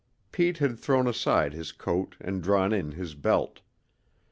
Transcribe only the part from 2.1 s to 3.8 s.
and drawn in his belt.